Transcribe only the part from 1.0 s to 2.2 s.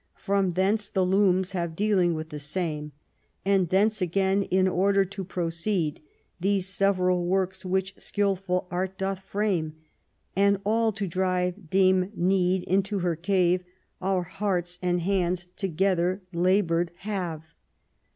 looms have dealing